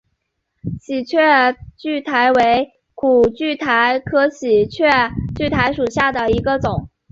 [0.79, 1.15] 喜鹊
[1.77, 4.83] 苣苔为苦苣苔科喜鹊
[5.37, 6.89] 苣苔属下的一个种。